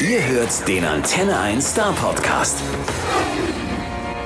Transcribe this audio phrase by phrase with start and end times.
[0.00, 2.56] Ihr hört den Antenne 1 Star Podcast.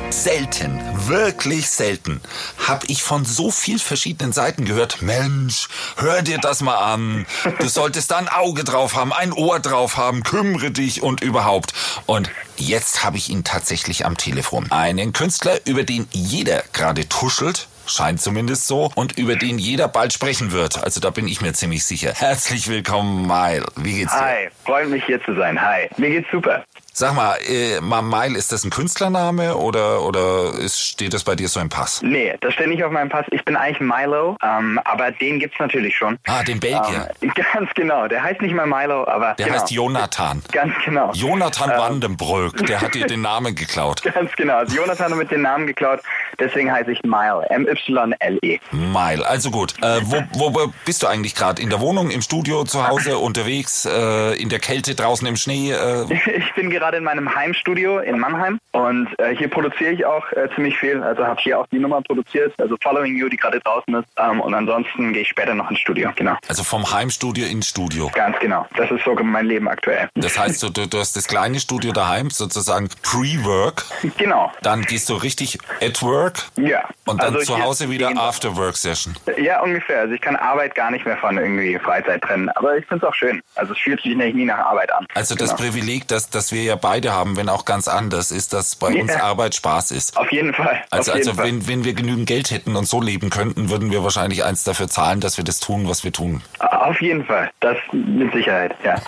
[0.08, 2.22] Selten, wirklich selten,
[2.66, 7.26] habe ich von so viel verschiedenen Seiten gehört, Mensch, hör dir das mal an.
[7.58, 11.74] Du solltest da ein Auge drauf haben, ein Ohr drauf haben, kümmere dich und überhaupt.
[12.06, 14.70] Und jetzt habe ich ihn tatsächlich am Telefon.
[14.70, 18.90] Einen Künstler, über den jeder gerade tuschelt, Scheint zumindest so.
[18.94, 20.82] Und über den jeder bald sprechen wird.
[20.82, 22.12] Also da bin ich mir ziemlich sicher.
[22.14, 23.66] Herzlich willkommen, Mile.
[23.76, 24.20] Wie geht's dir?
[24.20, 25.60] Hi, freut mich hier zu sein.
[25.60, 26.64] Hi, mir geht's super.
[26.96, 31.48] Sag mal, äh, Mile, ist das ein Künstlername oder, oder ist, steht das bei dir
[31.48, 32.00] so im Pass?
[32.02, 33.26] Nee, das steht nicht auf meinem Pass.
[33.32, 36.18] Ich bin eigentlich Milo, ähm, aber den gibt's natürlich schon.
[36.28, 37.10] Ah, den Belgier.
[37.20, 38.06] Ähm, ganz genau.
[38.06, 39.58] Der heißt nicht mal Milo, aber Der genau.
[39.58, 40.40] heißt Jonathan.
[40.52, 41.10] Ganz genau.
[41.14, 44.00] Jonathan Vandenbrück, der hat dir den Namen geklaut.
[44.04, 44.58] Ganz genau.
[44.58, 45.98] Also Jonathan hat mit den Namen geklaut,
[46.38, 47.44] deswegen heiße ich Mile.
[47.50, 48.60] M-Y-L-E.
[48.70, 49.74] Mile, also gut.
[49.82, 51.60] Äh, wo, wo wo bist du eigentlich gerade?
[51.60, 55.72] In der Wohnung, im Studio, zu Hause, unterwegs, äh, in der Kälte, draußen im Schnee?
[55.72, 56.04] Äh,
[56.36, 60.48] Ich bin gerade in meinem Heimstudio in Mannheim und äh, hier produziere ich auch äh,
[60.54, 61.02] ziemlich viel.
[61.02, 64.08] Also habe hier auch die Nummer produziert, also Following You, die gerade draußen ist.
[64.18, 66.10] Ähm, und ansonsten gehe ich später noch ins Studio.
[66.16, 66.36] Genau.
[66.48, 68.10] also vom Heimstudio ins Studio.
[68.14, 68.66] Ganz genau.
[68.76, 70.08] Das ist so mein Leben aktuell.
[70.14, 73.84] Das heißt, du, du, hast das kleine Studio daheim, sozusagen Pre-Work.
[74.18, 74.52] Genau.
[74.62, 76.88] Dann gehst du richtig at work Ja.
[77.06, 79.14] und dann Also zu Hause wieder After-Work-Session.
[79.38, 80.00] Ja, ungefähr.
[80.00, 82.48] Also ich kann Arbeit gar nicht mehr von irgendwie Freizeit trennen.
[82.50, 83.40] Aber ich finde es auch schön.
[83.54, 85.06] Also es fühlt sich nicht nie nach Arbeit an.
[85.14, 85.62] Also das Genau.
[85.70, 89.12] Privileg, das, das wir ja beide haben, wenn auch ganz anders, ist, dass bei uns
[89.12, 89.22] Ja.
[89.22, 90.16] Arbeit Spaß ist.
[90.16, 90.82] Auf jeden Fall.
[90.90, 91.46] Also, jeden also Fall.
[91.46, 94.88] wenn, wenn wir genügend Geld hätten und so leben könnten, würden wir wahrscheinlich eins dafür
[94.88, 96.42] zahlen, dass wir das tun, was wir tun.
[96.58, 97.50] Auf jeden Fall.
[97.60, 98.96] Das mit Sicherheit, ja.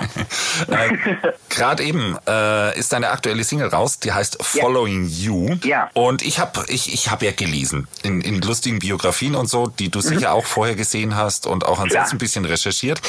[0.69, 0.97] Äh,
[1.51, 5.57] Gerade eben äh, ist deine aktuelle Single raus, die heißt Following You.
[5.65, 5.91] Ja.
[5.93, 9.91] Und ich habe ich, ich hab ja gelesen in, in lustigen Biografien und so, die
[9.91, 12.17] du sicher auch vorher gesehen hast und auch ansonsten Mhm.
[12.17, 13.01] Ein bisschen recherchiert.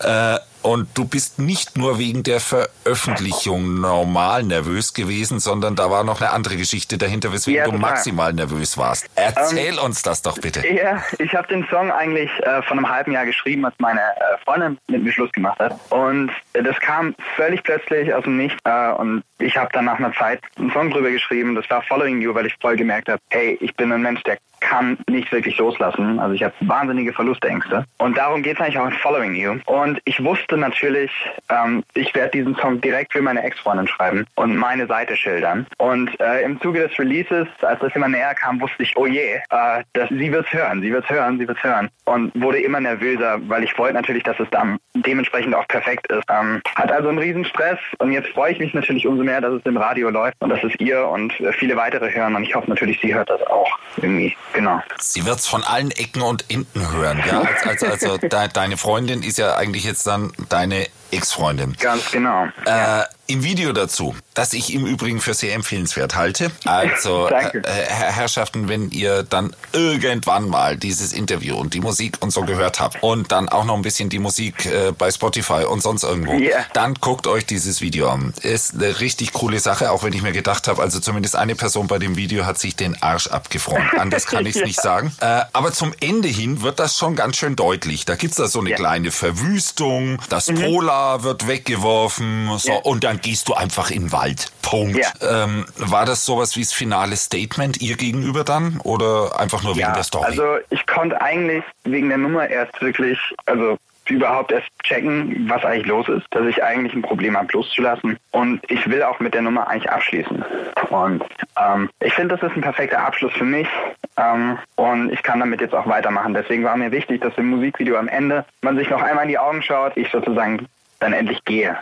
[0.00, 6.04] Äh, und du bist nicht nur wegen der Veröffentlichung normal nervös gewesen, sondern da war
[6.04, 9.10] noch eine andere Geschichte dahinter, weswegen Ja, du maximal nervös warst.
[9.14, 10.66] Erzähl uns das doch bitte.
[10.66, 14.38] Ja, ich habe den Song eigentlich äh, vor einem halben Jahr geschrieben, als meine äh,
[14.42, 15.78] Freundin mit mir Schluss gemacht hat.
[15.90, 18.58] Und äh, das kam völlig plötzlich aus dem Nichts.
[18.64, 21.54] Äh, und ich habe dann nach einer Zeit einen Song drüber geschrieben.
[21.54, 24.38] Das war Following You, weil ich voll gemerkt habe, hey, ich bin ein Mensch, der
[24.64, 26.18] kann nicht wirklich loslassen.
[26.18, 27.84] Also ich habe wahnsinnige Verlustängste.
[27.98, 29.56] Und darum geht es eigentlich auch in Following You.
[29.66, 31.10] Und ich wusste natürlich,
[31.50, 35.66] ähm, ich werde diesen Song direkt für meine Ex-Freundin schreiben und meine Seite schildern.
[35.78, 39.34] Und äh, im Zuge des Releases, als das immer näher kam, wusste ich, oh je,
[39.50, 41.90] äh, dass sie wird's hören, sie wird's hören, sie wird's hören.
[42.06, 46.22] Und wurde immer nervöser, weil ich wollte natürlich, dass es dann dementsprechend auch perfekt ist.
[46.30, 49.54] Ähm, hat also einen riesen Stress und jetzt freue ich mich natürlich umso mehr, dass
[49.54, 52.34] es im Radio läuft und dass es ihr und äh, viele weitere hören.
[52.34, 54.36] Und ich hoffe natürlich, sie hört das auch irgendwie.
[54.54, 54.80] Genau.
[55.00, 57.42] Sie wird's von allen Ecken und Enden hören, ja.
[57.66, 61.76] Also, also, also de, deine Freundin ist ja eigentlich jetzt dann deine Ex-Freundin.
[61.78, 62.46] Ganz genau.
[62.64, 66.50] Äh, Im Video dazu, das ich im Übrigen für sehr empfehlenswert halte.
[66.66, 72.32] Also, äh, Herr- Herrschaften, wenn ihr dann irgendwann mal dieses Interview und die Musik und
[72.32, 75.82] so gehört habt und dann auch noch ein bisschen die Musik äh, bei Spotify und
[75.82, 76.66] sonst irgendwo, Yeah.
[76.74, 78.34] dann guckt euch dieses Video an.
[78.42, 81.86] Ist eine richtig coole Sache, auch wenn ich mir gedacht habe, also zumindest eine Person
[81.86, 83.88] bei dem Video hat sich den Arsch abgefroren.
[83.98, 84.66] Anders kann ich es Ja.
[84.66, 85.12] nicht sagen.
[85.20, 88.04] Äh, aber zum Ende hin wird das schon ganz schön deutlich.
[88.04, 88.76] Da gibt's da so eine Ja.
[88.76, 92.74] kleine Verwüstung, das Polar wird weggeworfen so, Ja.
[92.82, 94.50] und dann gehst du einfach in den Wald.
[94.62, 94.96] Punkt.
[94.98, 95.44] Ja.
[95.44, 99.86] Ähm, war das sowas wie das finale Statement ihr gegenüber dann oder einfach nur wegen
[99.86, 100.24] Ja, der Story?
[100.24, 103.76] also ich konnte eigentlich wegen der Nummer erst wirklich, also
[104.08, 108.18] überhaupt erst checken, was eigentlich los ist, dass ich eigentlich ein Problem habe, loszulassen.
[108.32, 110.44] Und ich will auch mit der Nummer eigentlich abschließen.
[110.90, 111.24] Und
[111.58, 113.68] ähm, ich finde, das ist ein perfekter Abschluss für mich.
[114.16, 116.34] Ähm, und ich kann damit jetzt auch weitermachen.
[116.34, 119.38] Deswegen war mir wichtig, dass im Musikvideo am Ende man sich noch einmal in die
[119.38, 120.66] Augen schaut, ich sozusagen
[121.04, 121.76] dann endlich gehe.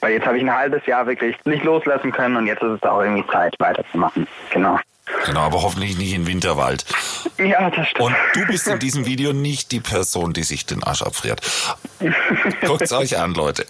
[0.00, 2.82] Weil jetzt habe ich ein halbes Jahr wirklich nicht loslassen können und jetzt ist es
[2.82, 4.26] auch irgendwie Zeit, weiterzumachen.
[4.50, 4.78] Genau.
[5.24, 6.84] Genau, aber hoffentlich nicht in Winterwald.
[7.38, 8.06] Ja, das stimmt.
[8.06, 11.40] Und du bist in diesem Video nicht die Person, die sich den Arsch abfriert.
[12.66, 13.66] Guckt's euch an, Leute.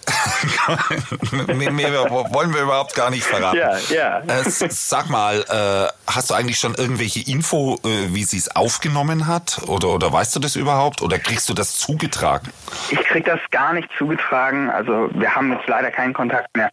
[1.47, 3.57] mehr, mehr wollen wir überhaupt gar nicht verraten.
[3.57, 4.19] Ja, ja.
[4.21, 9.27] Äh, sag mal, äh, hast du eigentlich schon irgendwelche Info, äh, wie sie es aufgenommen
[9.27, 9.61] hat?
[9.67, 11.01] Oder, oder weißt du das überhaupt?
[11.01, 12.51] Oder kriegst du das zugetragen?
[12.89, 14.69] Ich krieg das gar nicht zugetragen.
[14.69, 16.69] Also wir haben jetzt leider keinen Kontakt mehr.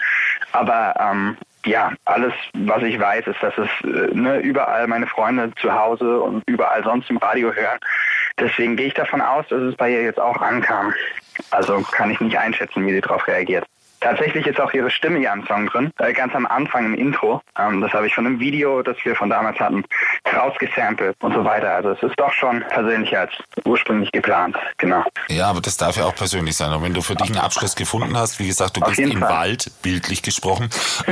[0.53, 5.53] Aber ähm, ja, alles, was ich weiß, ist, dass es äh, ne, überall meine Freunde
[5.61, 7.79] zu Hause und überall sonst im Radio hören.
[8.39, 10.93] Deswegen gehe ich davon aus, dass es bei ihr jetzt auch ankam.
[11.51, 13.65] Also kann ich nicht einschätzen, wie sie darauf reagiert.
[14.05, 17.41] Tatsächlich ist auch ihre Stimme ja im Song drin, äh, ganz am Anfang im Intro.
[17.59, 19.85] Ähm, das habe ich von einem Video, das wir von damals hatten,
[20.33, 21.71] rausgesampelt und so weiter.
[21.75, 23.33] Also es ist doch schon persönlicher als
[23.65, 25.03] ursprünglich geplant, genau.
[25.29, 26.73] Ja, aber das darf ja auch persönlich sein.
[26.73, 29.21] Und wenn du für dich einen Abschluss gefunden hast, wie gesagt, du Auf bist im
[29.21, 29.31] Fall.
[29.31, 30.69] Wald, bildlich gesprochen,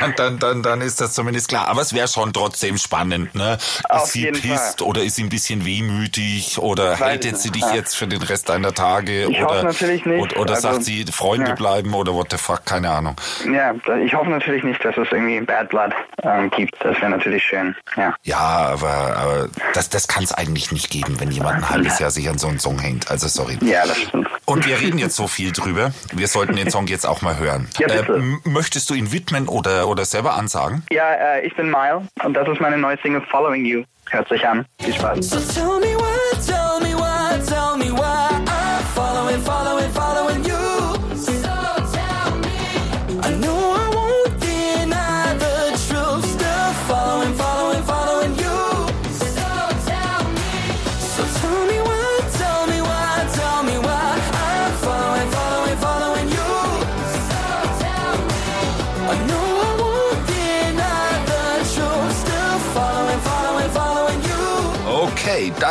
[0.00, 1.68] dann, dann, dann, dann ist das zumindest klar.
[1.68, 3.58] Aber es wäre schon trotzdem spannend, ne?
[3.88, 7.74] Auf ist sie pisst oder ist sie ein bisschen wehmütig oder hält sie dich Ja.
[7.74, 10.20] jetzt für den Rest deiner Tage Ich oder, hoffe natürlich nicht.
[10.22, 11.54] oder, oder Also, sagt sie, Freunde ja.
[11.54, 13.14] bleiben oder what the fuck, keine Ahnung.
[13.52, 15.92] Ja, ich hoffe natürlich nicht, dass es irgendwie Bad Blood
[16.22, 16.74] ähm, gibt.
[16.82, 18.14] Das wäre natürlich schön, ja.
[18.22, 22.10] Ja, aber, aber das, das kann es eigentlich nicht geben, wenn jemand ein halbes Jahr
[22.10, 23.10] sich an so einen Song hängt.
[23.10, 23.58] Also sorry.
[23.60, 24.28] Ja, das stimmt.
[24.46, 25.92] Und wir reden jetzt so viel drüber.
[26.14, 27.68] Wir sollten den Song jetzt auch mal hören.
[27.78, 28.14] Ja, bitte.
[28.14, 30.82] m- möchtest du ihn widmen oder, oder selber ansagen?
[30.90, 33.82] Ja, äh, ich bin Mile und das ist meine neue Single Following You.
[34.10, 34.64] Hört sich an.
[34.80, 35.28] Viel Spaß.
[35.28, 35.78] So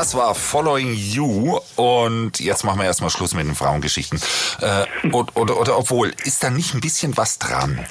[0.07, 4.21] das war Following You und jetzt machen wir erstmal Schluss mit den Frauengeschichten.
[4.61, 7.85] Äh, oder, oder, oder obwohl, ist da nicht ein bisschen was dran,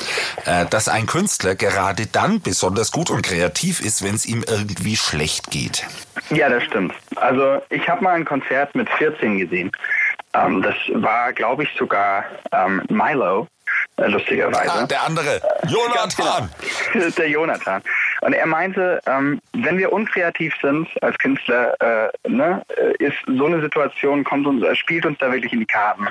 [0.47, 4.97] äh, dass ein Künstler gerade dann besonders gut und kreativ ist, wenn es ihm irgendwie
[4.97, 5.85] schlecht geht?
[6.31, 6.95] Ja, das stimmt.
[7.17, 9.71] Also ich habe mal ein Konzert mit 14 gesehen.
[10.33, 13.47] Ähm, das war, glaube ich, sogar ähm, Milo,
[13.99, 14.73] äh, lustigerweise.
[14.73, 16.49] Ah, der andere, Jonathan!
[16.95, 17.11] genau.
[17.19, 17.83] Der Jonathan.
[18.21, 22.63] Und er meinte, ähm, wenn wir unkreativ sind als Künstler, äh, ne,
[22.99, 26.09] ist so eine Situation, kommt uns, äh, spielt uns da wirklich in die Karten.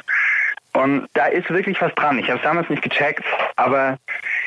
[0.76, 2.20] Und da ist wirklich was dran.
[2.20, 3.24] Ich habe es damals nicht gecheckt,
[3.56, 3.98] aber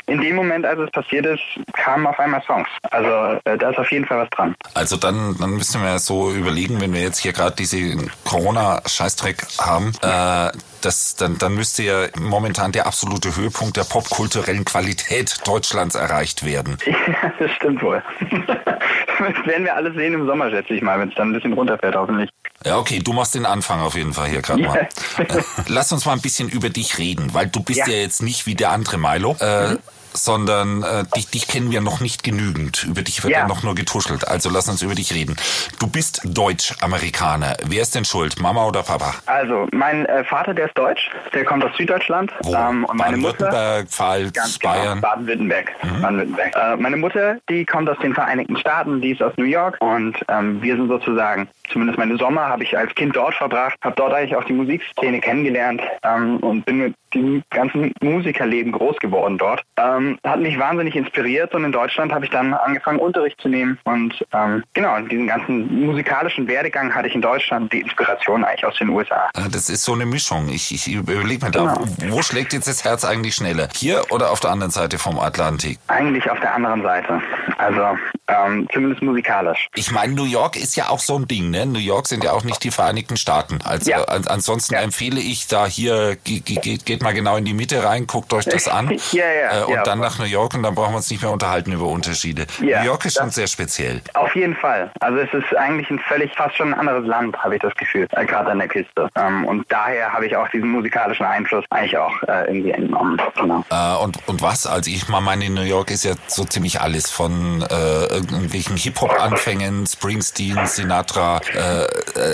[0.07, 2.69] in dem Moment, als es passiert ist, kamen auf einmal Songs.
[2.91, 4.55] Also äh, da ist auf jeden Fall was dran.
[4.75, 9.93] Also dann, dann müssen wir so überlegen, wenn wir jetzt hier gerade diesen Corona-Scheißdreck haben,
[10.03, 16.45] äh, das, dann, dann müsste ja momentan der absolute Höhepunkt der popkulturellen Qualität Deutschlands erreicht
[16.45, 16.79] werden.
[17.09, 18.03] Ja, das stimmt wohl.
[18.47, 21.55] das werden wir alles sehen im Sommer, schätze ich mal, wenn es dann ein bisschen
[21.55, 22.29] runterfährt, hoffentlich.
[22.67, 24.77] Ja, okay, du machst den Anfang auf jeden Fall hier gerade mal.
[25.17, 27.95] Äh, Lass uns mal ein bisschen über dich reden, weil du bist ja, Ja.
[27.97, 29.37] jetzt nicht wie der andere Milo.
[29.41, 29.77] Äh,
[30.25, 32.85] sondern äh, dich, dich kennen wir noch nicht genügend.
[32.85, 33.47] Über dich wird Ja.
[33.47, 34.27] noch nur getuschelt.
[34.29, 35.37] Also lass uns über dich reden.
[35.79, 37.57] Du bist Deutsch-Amerikaner.
[37.67, 38.41] Wer ist denn schuld?
[38.41, 39.15] Mama oder Papa?
[39.27, 42.33] Also, mein äh, Vater, der ist deutsch, der kommt aus Süddeutschland.
[42.43, 42.55] Wo?
[42.55, 43.47] Ähm, und meine Mutter.
[43.47, 44.99] Baden-Württemberg, Pfalz, Ganz genau, Bayern.
[44.99, 45.03] Mhm.
[45.03, 45.67] Baden-Württemberg.
[46.03, 46.57] Baden-Württemberg.
[46.57, 50.15] Äh, meine Mutter, die kommt aus den Vereinigten Staaten, die ist aus New York und
[50.29, 54.13] ähm, wir sind sozusagen, zumindest meine Sommer habe ich als Kind dort verbracht, habe dort
[54.15, 59.63] eigentlich auch die Musikszene kennengelernt ähm, und bin mit diesem ganzen Musikerleben groß geworden dort.
[59.79, 63.79] Ähm, hat mich wahnsinnig inspiriert und in Deutschland habe ich dann angefangen Unterricht zu nehmen
[63.85, 68.77] und ähm, genau, diesen ganzen musikalischen Werdegang hatte ich in Deutschland, die Inspiration eigentlich aus
[68.77, 69.29] den USA.
[69.35, 70.49] Äh, Das ist so eine Mischung.
[70.51, 71.59] Ich, ich überlege mir da,
[71.99, 72.15] Genau.
[72.17, 73.69] wo schlägt jetzt das Herz eigentlich schneller?
[73.75, 75.79] Hier oder auf der anderen Seite vom Atlantik?
[75.89, 77.21] Eigentlich auf der anderen Seite.
[77.57, 77.97] Also
[78.29, 79.69] ähm, zumindest musikalisch.
[79.75, 81.58] Ich meine, New York ist ja auch so ein Ding, ne?
[81.67, 83.59] New York sind ja auch nicht die Vereinigten Staaten.
[83.65, 84.03] Also Ja.
[84.05, 84.81] an, ansonsten Ja.
[84.81, 88.33] empfehle ich da hier, ge, ge, ge- geht mal genau in die Mitte rein, guckt
[88.33, 88.89] euch das an.
[89.13, 91.73] Ja, äh, und dann nach New York und dann brauchen wir uns nicht mehr unterhalten
[91.73, 92.47] über Unterschiede.
[92.61, 94.01] New York ist schon sehr speziell.
[94.15, 94.91] Auf jeden Fall.
[95.01, 98.07] Also es ist eigentlich ein völlig, fast schon ein anderes Land, habe ich das Gefühl,
[98.13, 99.09] äh, gerade an der Küste.
[99.17, 103.21] Ähm, und daher habe ich auch diesen musikalischen Einfluss eigentlich auch äh, irgendwie entnommen.
[103.37, 103.65] Genau.
[103.71, 104.67] Äh, und, und was?
[104.67, 110.59] Also ich meine, New York ist ja so ziemlich alles von äh, irgendwelchen Hip-Hop-Anfängen, Springsteen,
[110.67, 111.41] Sinatra.
[111.55, 111.83] Äh,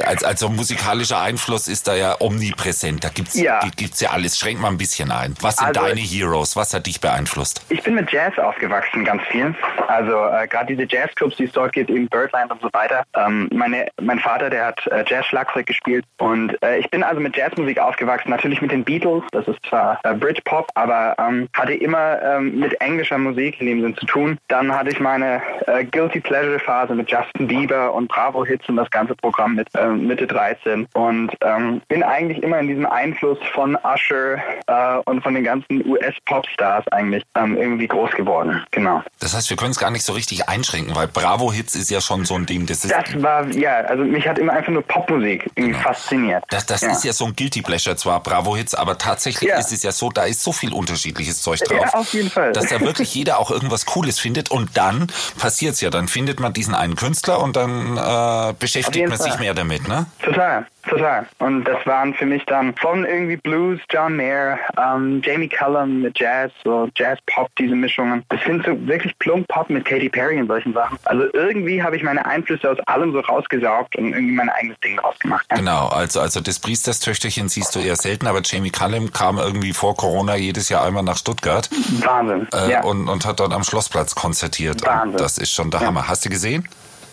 [0.00, 3.04] äh, als, also musikalischer Einfluss ist da ja omnipräsent.
[3.04, 3.60] Da gibt's Ja.
[3.60, 4.38] gi- gibt's ja alles.
[4.38, 5.34] Schränk mal ein bisschen ein.
[5.40, 6.56] Was sind Also- deine Heroes?
[6.56, 7.62] Was hat dich beeinflusst?
[7.68, 9.54] Ich bin mit Jazz aufgewachsen, ganz viel.
[9.88, 13.04] Also äh, gerade diese Jazzclubs, die es dort gibt, eben Birdland und so weiter.
[13.16, 17.36] Ähm, meine, mein Vater, der hat äh, Jazz-Schlagzeug gespielt und äh, ich bin also mit
[17.36, 18.30] Jazzmusik aufgewachsen.
[18.30, 22.80] Natürlich mit den Beatles, das ist zwar äh, Britpop, aber ähm, hatte immer ähm, mit
[22.80, 24.38] englischer Musik in dem Sinn zu tun.
[24.48, 28.76] Dann hatte ich meine äh, Guilty Pleasure Phase mit Justin Bieber und Bravo Hits und
[28.76, 33.38] das ganze Programm mit ähm, Mitte 13 und ähm, bin eigentlich immer in diesem Einfluss
[33.52, 38.62] von Usher äh, und von den ganzen US-Popstars eigentlich ähm, irgendwie groß geworden.
[38.70, 39.02] Genau.
[39.20, 42.00] Das heißt, wir können es gar nicht so richtig einschränken, weil Bravo Hits ist ja
[42.00, 42.66] schon so ein Ding.
[42.66, 46.44] Das ist, Das war, ja, also mich hat immer einfach nur Popmusik irgendwie fasziniert.
[46.50, 46.90] das, das ja.
[46.92, 49.58] ist ja so ein Guilty Pleasure, zwar Bravo Hits, aber tatsächlich Ja.
[49.58, 51.80] ist es ja so, da ist so viel unterschiedliches Zeug drauf.
[51.92, 52.52] Ja, auf jeden Fall.
[52.52, 55.08] Dass da wirklich jeder auch irgendwas Cooles findet und dann
[55.38, 55.90] passiert's ja.
[55.90, 58.58] Dann findet man diesen einen Künstler und dann äh, Auf
[58.94, 60.06] beschäftigt man sich mehr damit, ne?
[60.22, 60.66] Total.
[60.88, 61.26] total.
[61.38, 66.18] Und das waren für mich dann von irgendwie Blues, John Mayer, ähm, Jamie Cullum mit
[66.18, 68.24] Jazz, so Jazz-Pop, diese Mischungen.
[68.28, 70.98] Das sind so wirklich plump Pop mit Katy Perry und solchen Sachen.
[71.04, 74.96] Also irgendwie habe ich meine Einflüsse aus allem so rausgesaugt und irgendwie mein eigenes Ding
[74.96, 75.46] draus gemacht.
[75.48, 79.96] Genau, also, also das Priesterstöchterchen siehst du eher selten, aber Jamie Cullum kam irgendwie vor
[79.96, 81.68] Corona jedes Jahr einmal nach Stuttgart
[82.04, 82.46] Wahnsinn.
[82.52, 82.82] äh, ja.
[82.82, 84.84] und, und hat dort am Schlossplatz konzertiert.
[84.84, 85.12] Wahnsinn.
[85.12, 86.08] Und das ist schon der Hammer.
[86.08, 86.68] Hast du gesehen?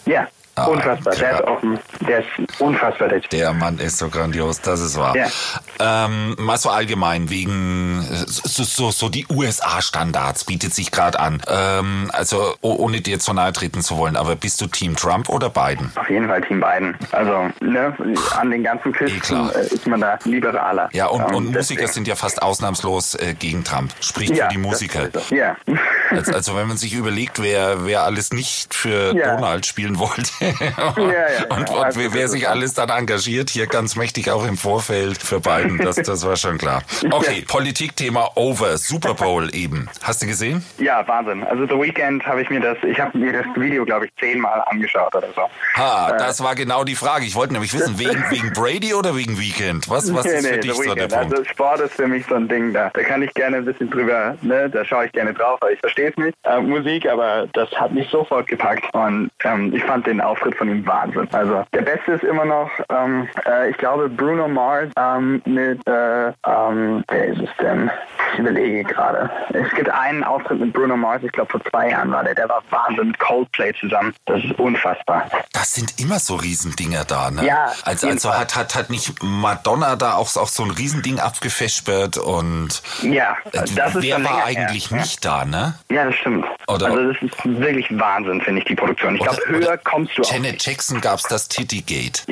[0.05, 0.27] ja.
[0.55, 1.15] Ah, unfassbar.
[1.15, 1.79] Der ist offen.
[2.07, 3.07] Der ist unfassbar.
[3.09, 3.19] Der.
[3.21, 5.15] Der Mann ist so grandios, das ist wahr.
[5.15, 5.27] Ja.
[5.79, 11.41] Ähm, mal so allgemein, wegen so, so, so die USA-Standards bietet sich gerade an.
[11.47, 15.29] Ähm, also oh, ohne dir zu nahe treten zu wollen, aber bist du Team Trump
[15.29, 15.91] oder Biden?
[15.95, 16.97] Auf jeden Fall Team Biden.
[17.11, 17.95] Also ne,
[18.37, 19.55] an den ganzen Küsten klar.
[19.55, 20.89] äh, ist man da liberaler.
[20.91, 21.91] Ja, und, Ähm, und Musiker deswegen.
[21.93, 23.93] sind ja fast ausnaugslos äh, gegen Trump.
[24.01, 25.09] Spricht ja, für die Musiker.
[25.29, 25.55] Ja.
[26.09, 29.35] Also, also wenn man sich überlegt, wer, wer alles nicht für Ja.
[29.35, 31.45] Donald spielen wollte und, ja.
[31.49, 35.39] und, Also, wer, wer sich alles dann engagiert, hier ganz mächtig auch im Vorfeld für
[35.39, 36.81] Biden, das, das war schon klar.
[37.11, 39.89] Okay, Politikthema over, Super Bowl eben.
[40.01, 40.65] Hast du gesehen?
[40.77, 41.43] Ja, Wahnsinn.
[41.43, 44.63] Also The Weeknd habe ich mir das, ich habe mir das Video, glaube ich, zehnmal
[44.67, 45.41] angeschaut oder so.
[45.75, 47.25] Ha, das war genau die Frage.
[47.25, 49.89] Ich wollte nämlich wissen, wegen, wegen Brady oder wegen Weekend?
[49.89, 51.07] Was, was ist für dich The so der.
[51.07, 51.33] Punkt?
[51.33, 52.89] Also Sport ist für mich so ein Ding da.
[52.93, 55.79] Da kann ich gerne ein bisschen drüber, ne, da schaue ich gerne drauf, weil ich
[55.79, 60.07] verstehe es nicht, äh, Musik, aber das hat mich sofort gepackt und ähm, ich fand
[60.07, 61.27] den Auftritt von ihm Wahnsinn.
[61.33, 66.27] Also der Beste ist immer noch, ähm, äh, ich glaube Bruno Mars ähm, mit, äh,
[66.47, 67.91] ähm, wer ist es denn?
[68.33, 69.29] Ich überlege gerade.
[69.53, 72.47] Es gibt einen Auftritt mit Bruno Mars, ich glaube vor zwei Jahren war der, der
[72.47, 74.13] war Wahnsinn mit Coldplay zusammen.
[74.25, 75.25] Das ist unfassbar.
[75.51, 77.45] Das sind immer so Riesendinger da, ne?
[77.45, 82.17] Ja, Also, also hat, hat, hat nicht Madonna da auch, auch so ein Riesending abgefespert
[82.17, 84.99] und Ja, äh, das ist wer war eigentlich her.
[84.99, 85.73] nicht da, ne?
[85.89, 86.45] Ja, das stimmt.
[86.67, 89.15] Oder- also das ist wirklich Wahnsinn, finde ich, die Produktion.
[89.15, 90.20] Ich glaube, höher kommst du.
[90.23, 92.23] Janet Jackson gab's das Tittygate.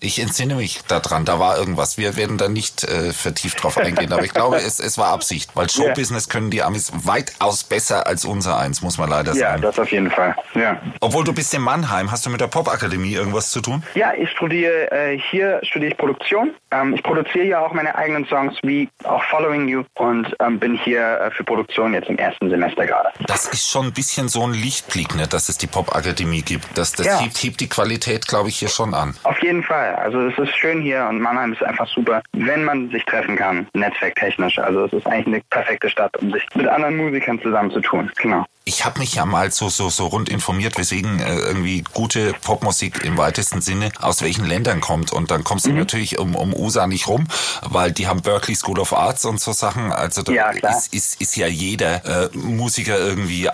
[0.00, 1.96] Ich entsinne mich daran, da war irgendwas.
[1.96, 5.50] Wir werden da nicht äh, vertieft drauf eingehen, aber ich glaube, es, es war Absicht,
[5.54, 9.62] weil Showbusiness können die Amis weitaus besser als unser eins, muss man leider Ja, sagen.
[9.62, 10.34] das auf jeden Fall.
[10.54, 13.84] Ja, Obwohl du bist in Mannheim, hast du mit der Popakademie irgendwas zu tun?
[13.94, 16.52] ja ich studiere äh, hier studiere ich Produktion.
[16.72, 20.74] Ähm, ich produziere ja auch meine eigenen Songs wie auch Following You und ähm, bin
[20.76, 23.10] hier äh, für Produktion jetzt im ersten Semester gerade.
[23.26, 26.66] Das ist schon ein bisschen so ein Lichtblick, ne, dass es die Popakademie gibt.
[26.76, 27.20] Das, das Ja.
[27.20, 29.14] hebt, hebt die Qualität, glaube ich, hier schon an.
[29.24, 29.94] Auf jeden Fall.
[29.96, 33.66] Also es ist schön hier und Mannheim ist einfach super, wenn man sich treffen kann,
[33.74, 34.58] netzwerktechnisch.
[34.58, 38.10] Also es ist eigentlich eine perfekte Stadt, um sich mit anderen Musikern zusammenzutun.
[38.20, 38.44] Genau.
[38.64, 43.04] Ich habe mich ja mal so, so, so rund informiert, weswegen äh, irgendwie gute Popmusik
[43.04, 45.12] im weitesten Sinne aus welchen Ländern kommt.
[45.12, 47.26] Und dann kommst du natürlich um, um USA nicht rum,
[47.62, 49.92] weil die haben Berkeley School of Arts und so Sachen.
[49.92, 53.50] Also da Ja, ist, ist, ist ja jeder äh, Musiker irgendwie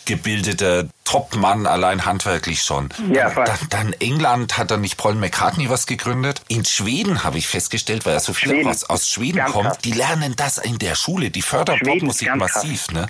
[0.00, 2.88] ausgebildeter Top-Mann, allein handwerklich schon.
[3.12, 6.42] Ja, dann, dann England hat dann nicht Paul McCartney was gegründet.
[6.48, 8.68] In Schweden habe ich festgestellt, weil ja so viele Schweden.
[8.68, 9.78] aus, aus Schweden Ganz kommen, krass.
[9.78, 11.30] die lernen das in der Schule.
[11.30, 12.38] Die fördern Schweden Popmusik krass.
[12.38, 13.06] massiv, ne?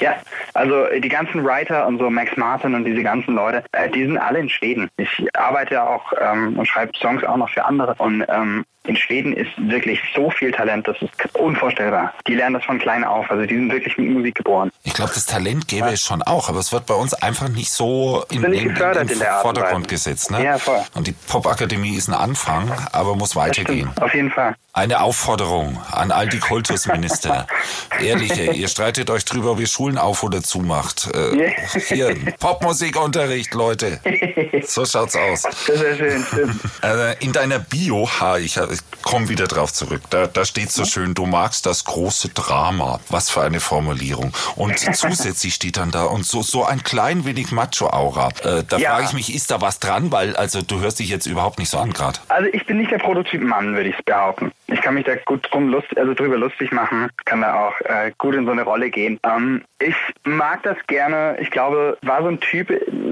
[0.00, 0.14] Ja,
[0.54, 4.04] also äh, die ganzen Writer und so, Max Martin und diese ganzen Leute, äh, die
[4.04, 4.88] sind alle in Schweden.
[4.96, 7.96] Ich arbeite ja auch ähm, und schreibe Songs auch noch für andere.
[7.98, 12.14] Und ähm, in Schweden ist wirklich so viel Talent, das ist unvorstellbar.
[12.26, 13.30] Die lernen das von klein auf.
[13.30, 14.70] Also die sind wirklich mit Musik geboren.
[14.84, 17.70] Ich glaube, das Talent gäbe es schon auch, aber es wird bei uns einfach nicht
[17.70, 20.30] so in, in, in, in Vordergrund gesetzt.
[20.30, 20.44] Ne?
[20.44, 20.80] Ja, voll.
[20.94, 23.90] Und die Popakademie ist ein Anfang, aber muss weitergehen.
[24.00, 24.56] auf jeden Fall.
[24.72, 27.46] Eine Aufforderung an all die Kultusminister.
[28.00, 31.10] Ehrliche, ihr streitet euch drüber, ob ihr Schulen auf oder zumacht.
[31.12, 31.52] Äh,
[31.88, 34.00] hier, Popmusikunterricht, Leute.
[34.66, 35.42] So schaut's aus.
[35.42, 36.60] Das ist schön, stimmt.
[36.82, 40.84] Äh, in deiner Bio, ha, ich, ich komme wieder drauf zurück, da, da steht so
[40.84, 43.00] schön, du magst das große Drama.
[43.08, 44.32] Was für eine Formulierung.
[44.56, 48.28] Und zusätzlich steht dann da und so, so ein klein wenig Macho-Aura.
[48.42, 48.90] Äh, da Ja.
[48.90, 50.12] frage ich mich, ist da was dran?
[50.12, 52.18] Weil, also du hörst dich jetzt überhaupt nicht so an gerade.
[52.28, 54.52] Also ich bin nicht der Prototyp Mann, würde ich behaupten.
[54.72, 58.12] Ich kann mich da gut drum lust, also drüber lustig machen, kann da auch äh,
[58.18, 59.18] gut in so eine Rolle gehen.
[59.24, 61.36] Ähm, ich mag das gerne.
[61.40, 62.70] Ich glaube, war so ein Typ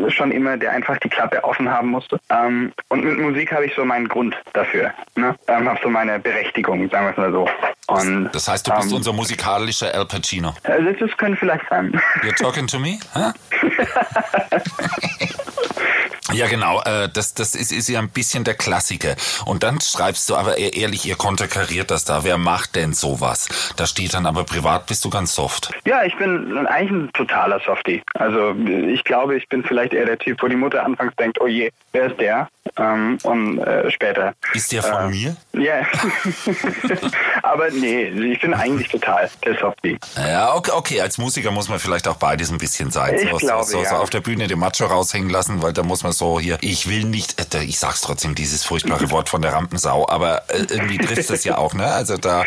[0.08, 2.18] schon immer, der einfach die Klappe offen haben musste.
[2.30, 4.92] Ähm, und mit Musik habe ich so meinen Grund dafür.
[5.16, 5.34] Ne?
[5.48, 7.48] Ähm, habe so meine Berechtigung, sagen wir es mal so.
[7.88, 10.54] Und Das heißt, du bist ähm, unser musikalischer Al Pacino.
[10.64, 11.98] also das könnte vielleicht sein.
[12.22, 12.98] You're talking to me?
[13.14, 13.32] Hä?
[16.32, 16.82] Ja, genau.
[16.82, 19.16] Äh, das das ist, ist ja ein bisschen der Klassiker.
[19.44, 22.24] Und dann schreibst du aber eher ehrlich, ihr konterkariert das da.
[22.24, 23.48] Wer macht denn sowas?
[23.76, 25.70] Da steht dann aber privat bist du ganz soft.
[25.84, 28.02] Ja, ich bin eigentlich ein totaler Softie.
[28.14, 28.54] Also
[28.88, 31.70] ich glaube, ich bin vielleicht eher der Typ, wo die Mutter anfangs denkt, oh je,
[31.92, 32.48] wer ist der?
[32.76, 34.34] Ähm, und äh, später.
[34.52, 35.36] Ist der von äh, mir?
[35.52, 35.86] Ja.
[37.42, 39.98] Aber nee, ich bin eigentlich total der Softie.
[40.16, 43.14] Ja, okay, okay, als Musiker muss man vielleicht auch beides ein bisschen sein.
[43.14, 43.90] Ich so, glaube, so, so, ja.
[43.90, 46.88] so auf der Bühne den Macho raushängen lassen, weil da muss man so hier, ich
[46.88, 50.98] will nicht, äh, ich sag's trotzdem, dieses furchtbare Wort von der Rampensau, aber äh, irgendwie
[50.98, 51.86] trifft es ja auch, ne?
[51.86, 52.44] Also da,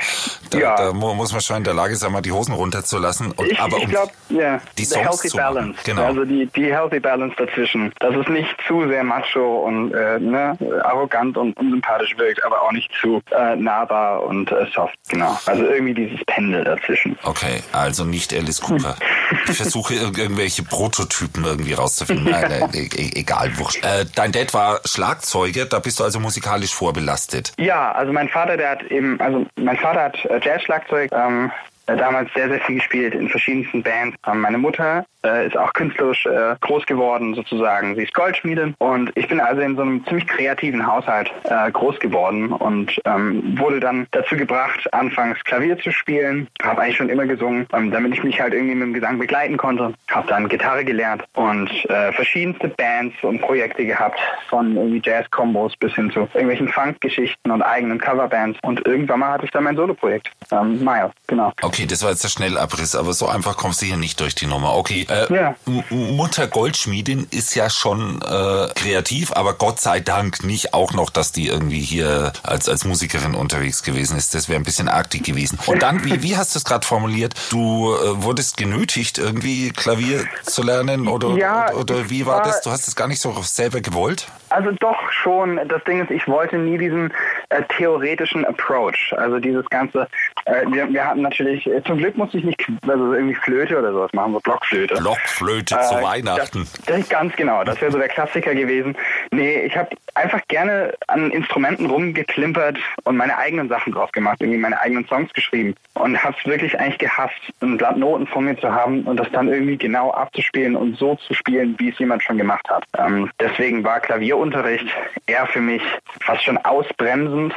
[0.50, 0.75] da, Ja.
[0.75, 3.32] da mu- muss man schon in der Lage sein, mal die Hosen runterzulassen.
[3.32, 5.54] Und, Ich, aber ich um glaube, ja, die Songs healthy zu machen.
[5.56, 5.80] balance.
[5.86, 6.04] Genau.
[6.04, 7.94] Also die, die healthy balance dazwischen.
[8.00, 12.72] Dass es nicht zu sehr macho und äh, ne, arrogant und unsympathisch wirkt, aber auch
[12.72, 14.96] nicht zu äh, nahbar und äh, soft.
[15.10, 15.40] Genau.
[15.46, 17.18] Also irgendwie dieses Pendel dazwischen.
[17.24, 18.96] Okay, also nicht Alice Cooper.
[19.48, 22.25] Ich versuche irg irgendwelche Prototypen irgendwie rauszufinden.
[22.30, 23.84] Nein, nein, e e egal, wurscht.
[23.84, 27.53] Äh, dein Dad war Schlagzeuger, da bist du also musikalisch vorbelastet.
[27.58, 31.51] Ja, also mein Vater, der hat eben, also mein Vater hat äh, Jazzschlagzeug ähm,
[31.88, 34.18] äh, damals sehr, sehr viel gespielt in verschiedensten Bands.
[34.27, 37.96] Ähm, meine Mutter äh, ist auch künstlerisch äh, groß geworden sozusagen.
[37.96, 42.00] Sie ist Goldschmiede und ich bin also in so einem ziemlich kreativen Haushalt äh, groß
[42.00, 46.48] geworden und ähm, wurde dann dazu gebracht, anfangs Klavier zu spielen.
[46.62, 49.58] Habe eigentlich schon immer gesungen, ähm, damit ich mich halt irgendwie mit dem Gesang begleiten
[49.58, 49.94] konnte.
[50.10, 55.94] Habe dann Gitarre gelernt und äh, verschiedenste Bands und Projekte gehabt, von irgendwie Jazz-Kombos bis
[55.94, 58.60] hin zu irgendwelchen Funk-Geschichten und eigenen Coverbands.
[58.63, 61.54] Und irgendwann mal hatte ich dann mein Soloprojekt, ähm, Miles, genau.
[61.62, 64.48] Okay, das war jetzt der Schnellabriss, aber so einfach kommst du hier nicht durch die
[64.48, 64.75] Nummer.
[64.75, 65.56] Okay, äh, Ja.
[65.89, 71.32] Mutter Goldschmiedin ist ja schon äh, kreativ, aber Gott sei Dank nicht auch noch, dass
[71.32, 74.34] die irgendwie hier als, als Musikerin unterwegs gewesen ist.
[74.34, 75.60] Das wäre ein bisschen arktig gewesen.
[75.65, 77.34] Und dann, wie, wie hast du es gerade formuliert?
[77.50, 82.44] Du äh, wurdest genötigt, irgendwie Klavier zu lernen oder, Ja, oder, oder wie war war-
[82.44, 82.62] das?
[82.62, 84.27] Du hast es gar nicht so selber gewollt?
[84.50, 85.60] Also doch schon.
[85.68, 87.13] Das Ding ist, ich wollte nie diesen
[87.50, 89.13] äh, theoretischen Approach.
[89.18, 90.08] Also dieses ganze,
[90.51, 93.91] äh, wir, wir hatten natürlich, äh, zum Glück musste ich nicht also irgendwie Flöte oder
[93.91, 94.96] sowas machen, so Blockflöte.
[94.96, 96.67] Blockflöte zu Äh, Weihnachten.
[96.86, 98.96] Das, das, ganz genau, das wäre so der Klassiker gewesen.
[99.34, 104.60] Nee, ich habe einfach gerne an Instrumenten rumgeklimpert und meine eigenen Sachen drauf gemacht, irgendwie
[104.60, 108.58] meine eigenen Songs geschrieben und habe es wirklich eigentlich gehasst, ein Blatt Noten vor mir
[108.60, 112.24] zu haben und das dann irgendwie genau abzuspielen und so zu spielen, wie es jemand
[112.24, 112.84] schon gemacht hat.
[112.98, 114.86] Ähm, deswegen war Klavierunterricht
[115.28, 115.82] eher für mich
[116.20, 117.54] fast schon ausbremsend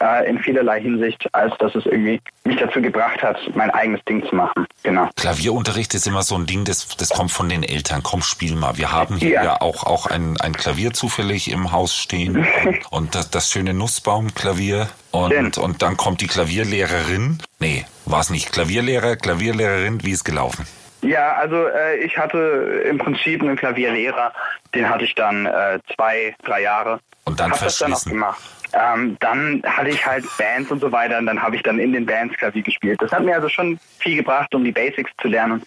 [0.00, 4.24] äh, in vielerlei Hinsicht, als dass es irgendwie mich dazu gebracht hat, mein eigenes Ding
[4.28, 4.66] zu machen.
[4.84, 5.08] Genau.
[5.16, 8.02] Klavierunterricht ist immer so ein Ding, das, das kommt von den Eltern.
[8.04, 8.76] Komm, spiel mal.
[8.78, 9.60] Wir haben hier ja, Ja.
[9.60, 12.46] auch, auch ein, ein Klavier zufällig im Haus stehen
[12.90, 14.88] und, das, das schöne Nussbaumklavier.
[15.12, 17.38] Und, und dann kommt die Klavierlehrerin.
[17.58, 18.52] Nee, war es nicht.
[18.52, 20.66] Klavierlehrer, Klavierlehrerin, wie ist gelaufen?
[21.00, 24.32] Ja, also äh, ich hatte im Prinzip einen Klavierlehrer,
[24.74, 27.00] den hatte ich dann äh, zwei, drei Jahre.
[27.24, 28.12] Und dann Hab das dann auch verschlissen.
[28.12, 28.40] gemacht.
[28.76, 31.92] Ähm, dann hatte ich halt Bands und so weiter und dann habe ich dann in
[31.92, 33.00] den Bands Klavier gespielt.
[33.00, 35.62] Das hat mir also schon viel gebracht, um die Basics zu lernen.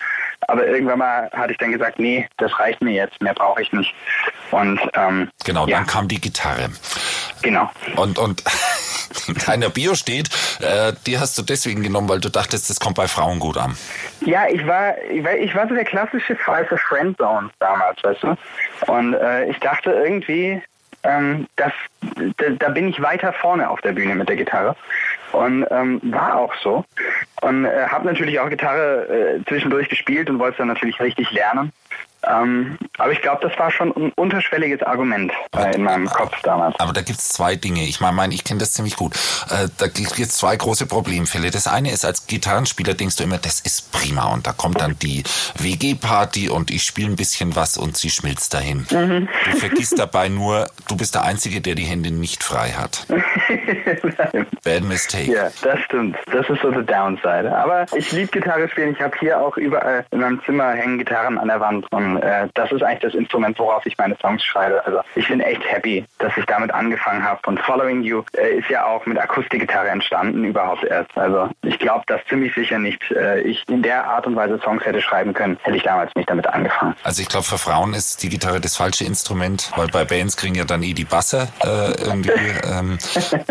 [0.48, 3.72] Aber irgendwann mal hatte ich dann gesagt, nee, das reicht mir jetzt, mehr brauche ich
[3.74, 3.94] nicht.
[4.52, 6.70] Und ähm, Genau, ja, dann kam die Gitarre.
[7.42, 7.70] genau.
[7.96, 8.44] Und, und
[9.28, 10.30] in deiner Bio steht,
[10.62, 13.76] äh, die hast du deswegen genommen, weil du dachtest, das kommt bei Frauen gut an.
[14.22, 18.24] Ja, ich war, ich war, ich war so der klassische Fall für Friendzone damals, weißt
[18.24, 18.38] du.
[18.88, 20.62] Und äh, ich dachte irgendwie,
[21.04, 21.72] ähm, das,
[22.38, 24.76] da, da bin ich weiter vorne auf der Bühne mit der Gitarre.
[25.32, 26.86] Und ähm, war auch so.
[27.42, 29.08] Und äh, habe natürlich auch Gitarre
[29.40, 31.72] äh, zwischendurch gespielt und wollte es dann natürlich richtig lernen.
[32.28, 36.78] Ähm, aber ich glaube, das war schon ein unterschwelliges Argument äh, in meinem Kopf damals.
[36.80, 37.84] Aber da gibt's zwei Dinge.
[37.84, 39.16] Ich meine, mein, ich kenne das ziemlich gut.
[39.50, 41.50] Äh, da gibt es zwei große Problemfälle.
[41.52, 44.34] Das eine ist, als Gitarrenspieler denkst du immer, das ist prima.
[44.34, 45.24] Und da kommt dann die
[45.60, 48.86] WG-Party und ich spiele ein bisschen was und sie schmilzt dahin.
[48.92, 49.30] Mhm.
[49.52, 53.06] Du vergisst dabei nur, du bist der Einzige, der die Hände nicht frei hat.
[54.64, 55.32] Bad mistake.
[55.32, 56.18] Ja, das stimmt.
[56.32, 57.56] Das ist so the downside.
[57.56, 58.94] Aber ich liebe Gitarre spielen.
[58.94, 61.86] Ich habe hier auch überall in meinem Zimmer hängen Gitarren an der Wand.
[61.92, 64.86] Und äh, das ist eigentlich das Instrument, worauf ich meine Songs schreibe.
[64.86, 67.40] Also ich bin echt happy, dass ich damit angefangen habe.
[67.46, 71.18] Und Following You äh, ist ja auch mit Akustikgitarre entstanden überhaupt erst.
[71.18, 74.86] Also ich glaube, dass ziemlich sicher nicht äh, ich in der Art und Weise Songs
[74.86, 76.96] hätte schreiben können, hätte ich damals nicht damit angefangen.
[77.04, 80.56] Also ich glaube, für Frauen ist die Gitarre das falsche Instrument, weil bei Bands kriegen
[80.56, 82.30] ja dann eh die Basser äh, irgendwie.
[82.70, 82.98] Ähm,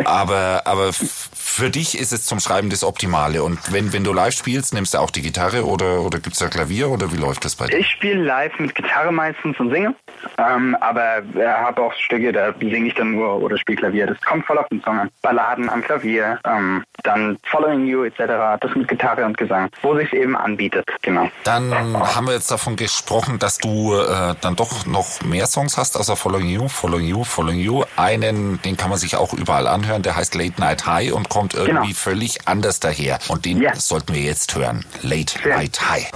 [0.05, 3.43] aber aber für dich ist es zum Schreiben das Optimale.
[3.43, 6.49] Und wenn, wenn du live spielst, nimmst du auch die Gitarre oder, oder gibt's da
[6.49, 7.79] Klavier oder wie läuft das bei dir?
[7.79, 9.95] Ich spiele live mit Gitarre meistens und singe,
[10.39, 14.07] ähm, aber äh, habe auch Stücke, da singe ich dann nur oder spiele Klavier.
[14.07, 15.11] Das kommt voll auf den Song an.
[15.23, 18.21] Balladen am Klavier, ähm, dann Following You etc.
[18.61, 21.29] Das mit Gitarre und Gesang, wo sich eben anbietet, genau.
[21.45, 25.97] Dann haben wir jetzt davon gesprochen, dass du äh, dann doch noch mehr Songs hast,
[25.97, 27.85] außer Following You, Following You, Following You.
[27.97, 31.55] Einen, den kann man sich auch überall anhören, der heißt Late Night High und kommt
[31.55, 31.95] irgendwie Genau.
[31.95, 33.19] völlig anders daher.
[33.29, 33.75] Und den Ja.
[33.75, 34.85] sollten wir jetzt hören.
[35.03, 35.39] Late.
[35.49, 36.11] Night High.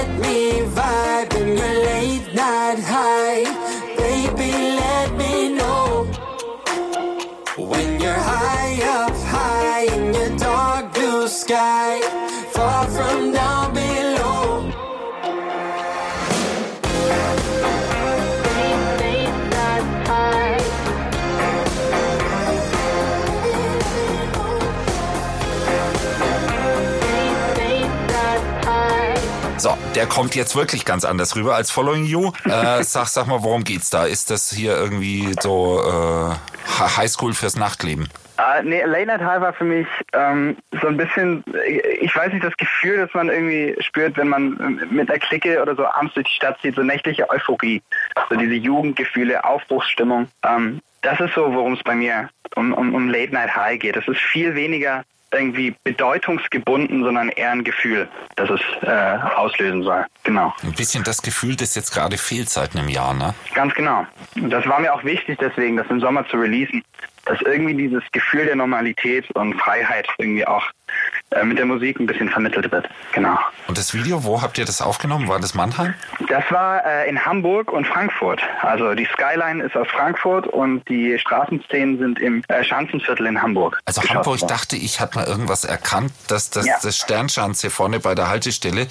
[0.00, 0.38] let me
[0.76, 3.44] vibe in your late night high.
[4.04, 4.52] Baby,
[4.84, 6.04] let me know
[7.70, 11.89] when you're high up high in your dark blue sky.
[29.60, 32.32] So, der kommt jetzt wirklich ganz anders rüber als Following You.
[32.46, 34.06] Äh, sag, sag mal, worum geht's da?
[34.06, 36.34] Ist das hier irgendwie so äh,
[36.96, 38.08] Highschool fürs Nachtleben?
[38.38, 41.44] Äh, nee, Late Night High war für mich ähm, so ein bisschen,
[42.00, 45.76] ich weiß nicht, das Gefühl, das man irgendwie spürt, wenn man mit einer Clique oder
[45.76, 47.82] so abends durch die Stadt zieht, so nächtliche Euphorie,
[48.30, 50.28] so diese Jugendgefühle, Aufbruchsstimmung.
[50.42, 53.98] Ähm, das ist so, worum es bei mir um, um, um Late Night High geht.
[53.98, 60.04] Es ist viel weniger irgendwie bedeutungsgebunden, sondern eher ein Gefühl, das es äh, auslösen soll.
[60.24, 60.52] Genau.
[60.62, 63.34] Ein bisschen das Gefühl, das jetzt gerade fehlt seit einem Jahr, ne?
[63.54, 64.06] Ganz genau.
[64.36, 66.82] Und das war mir auch wichtig, deswegen das im Sommer zu releasen,
[67.26, 70.64] dass irgendwie dieses Gefühl der Normalität und Freiheit irgendwie auch
[71.30, 72.88] äh, mit der Musik ein bisschen vermittelt wird.
[73.12, 73.38] Genau.
[73.68, 75.28] Und das Video, wo habt ihr das aufgenommen?
[75.28, 75.94] War das Mannheim?
[76.28, 78.40] Das war äh, in Hamburg und Frankfurt.
[78.62, 83.78] Also die Skyline ist aus Frankfurt und die Straßenszenen sind im äh, Schanzenviertel in Hamburg.
[83.84, 84.48] Also Hamburg worden.
[84.48, 86.74] dachte ich, hat mal irgendwas erkannt, dass das, Ja.
[86.82, 88.86] das Sternschanze vorne bei der Haltestelle,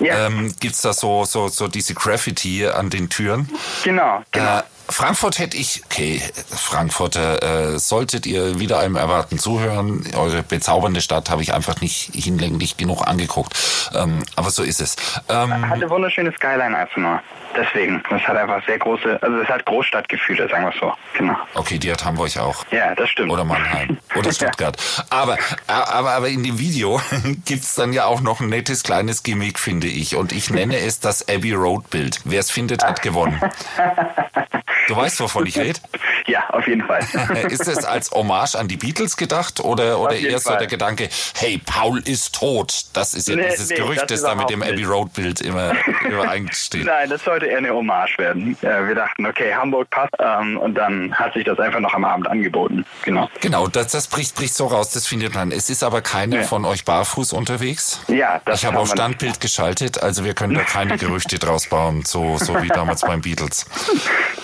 [0.00, 0.26] Ja.
[0.26, 3.48] ähm, gibt's da so, so, so diese Graffiti an den Türen.
[3.84, 4.62] Genau, genau.
[4.88, 6.20] Frankfurt hätte ich, okay,
[6.50, 10.04] Frankfurter, äh, solltet ihr wieder einem Erwarten zuhören.
[10.16, 13.54] Eure bezaubernde Stadt habe ich einfach nicht hinlänglich genug angeguckt.
[13.94, 14.96] Ähm, aber so ist es.
[15.28, 17.20] Ähm, Hatte wunderschöne Skyline einfach nur.
[17.56, 18.02] Deswegen.
[18.10, 20.92] Das hat einfach sehr große, also es hat Großstadtgefühle, sagen wir es so.
[21.16, 21.36] Genau.
[21.54, 22.64] okay, die hat Hamburg auch.
[22.70, 23.30] Ja, das stimmt.
[23.30, 23.98] Oder Mannheim.
[24.16, 24.76] Oder Stuttgart.
[25.10, 27.00] Aber, aber, aber in dem Video
[27.44, 30.16] gibt's dann ja auch noch ein nettes kleines Gimmick, finde ich.
[30.16, 32.20] Und ich nenne es das Abbey Road Bild.
[32.24, 33.40] Wer es findet, hat gewonnen.
[34.88, 35.80] Du weißt, wovon ich rede?
[36.26, 37.00] Ja, auf jeden Fall.
[37.50, 41.60] Ist es als Hommage an die Beatles gedacht oder, oder eher so der Gedanke, hey,
[41.66, 42.86] Paul ist tot?
[42.94, 44.88] Das ist ja Nee, dieses nee, Gerücht, das das da mit dem Abbey nicht.
[44.88, 45.74] Road Bild immer
[46.08, 46.86] übereinsteht.
[46.86, 48.56] Nein, das sollte eher eine Hommage werden.
[48.62, 50.14] Äh, wir dachten, okay, Hamburg passt.
[50.18, 52.86] Ähm, und dann hat sich das einfach noch am Abend angeboten.
[53.04, 53.28] Genau.
[53.42, 55.52] Genau, das, das bricht, bricht so raus, das findet man.
[55.52, 56.42] Es ist aber keiner Ja.
[56.44, 58.00] von euch barfuß unterwegs.
[58.08, 62.02] Ja, das Ich habe auf Standbild geschaltet, also wir können da keine Gerüchte draus bauen,
[62.06, 63.66] so, so wie damals beim Beatles.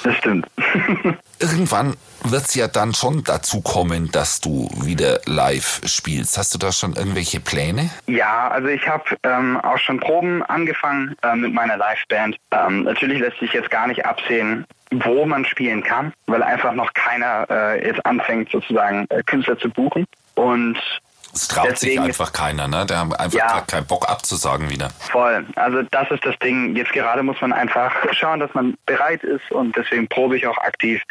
[0.03, 0.47] Das stimmt.
[1.39, 6.39] Irgendwann wird's ja dann schon dazu kommen, dass du wieder live spielst.
[6.39, 7.91] Hast du da schon irgendwelche Pläne?
[8.07, 12.37] Ja, also ich habe ähm, auch schon Proben angefangen äh, mit meiner Liveband.
[12.51, 16.93] Ähm, natürlich lässt sich jetzt gar nicht absehen, wo man spielen kann, weil einfach noch
[16.95, 20.07] keiner äh, jetzt anfängt, sozusagen äh, Künstler zu buchen.
[20.35, 20.79] Und
[21.33, 22.87] Es traut sich Deswegen- einfach keiner, ne?
[22.87, 23.61] Der hat einfach Ja.
[23.63, 24.91] keinen Bock abzusagen wieder.
[25.11, 25.47] voll.
[25.57, 26.75] Also das ist das Ding.
[26.77, 30.59] Jetzt gerade muss man einfach schauen, dass man bereit ist und deswegen probe ich auch
[30.59, 31.03] aktiv